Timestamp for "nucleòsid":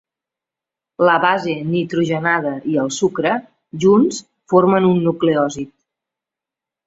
5.09-5.71